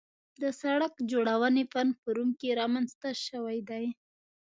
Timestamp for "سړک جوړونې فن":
0.61-1.87